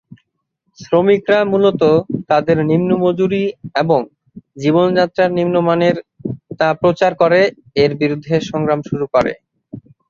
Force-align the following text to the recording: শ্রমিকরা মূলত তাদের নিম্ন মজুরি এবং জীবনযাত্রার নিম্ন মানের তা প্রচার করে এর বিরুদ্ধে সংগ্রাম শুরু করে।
শ্রমিকরা 0.79 1.39
মূলত 1.51 1.81
তাদের 2.29 2.57
নিম্ন 2.69 2.89
মজুরি 3.03 3.43
এবং 3.75 3.99
জীবনযাত্রার 4.61 5.29
নিম্ন 5.37 5.55
মানের 5.67 5.95
তা 6.59 6.67
প্রচার 6.81 7.11
করে 7.21 7.41
এর 7.83 7.91
বিরুদ্ধে 8.01 8.35
সংগ্রাম 8.49 8.79
শুরু 8.89 9.05
করে। 9.13 9.33